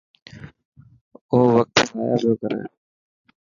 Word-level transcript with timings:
او 1.33 1.39
وقت 1.55 1.77
ضايع 1.93 2.15
پيو 2.21 2.31
ڪري. 2.41 2.61